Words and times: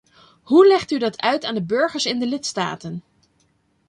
Hoe 0.43 0.67
legt 0.67 0.91
u 0.91 0.97
dat 0.99 1.21
uit 1.21 1.43
aan 1.43 1.53
de 1.53 1.63
burgers 1.63 2.05
in 2.05 2.19
de 2.19 2.25
lidstaten? 2.27 3.03